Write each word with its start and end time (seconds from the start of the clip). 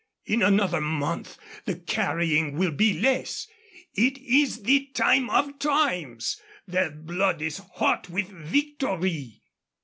In 0.25 0.41
another 0.41 0.81
month 0.81 1.37
the 1.65 1.75
carrying 1.75 2.57
will 2.57 2.71
be 2.71 2.99
less. 2.99 3.47
It 3.93 4.17
is 4.17 4.63
the 4.63 4.87
time 4.95 5.29
of 5.29 5.59
times. 5.59 6.41
Their 6.65 6.89
blood 6.89 7.39
is 7.43 7.59
hot 7.75 8.09
with 8.09 8.29
victory." 8.29 9.43